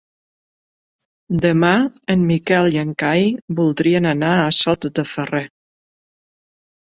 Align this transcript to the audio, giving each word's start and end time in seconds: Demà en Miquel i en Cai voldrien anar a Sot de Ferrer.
Demà 1.41 1.73
en 2.13 2.23
Miquel 2.29 2.69
i 2.77 2.79
en 2.85 2.95
Cai 3.05 3.27
voldrien 3.59 4.09
anar 4.13 4.31
a 4.37 4.49
Sot 4.61 4.87
de 5.01 5.03
Ferrer. 5.11 5.43